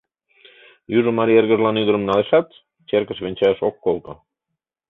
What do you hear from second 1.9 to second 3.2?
налешат, черкыш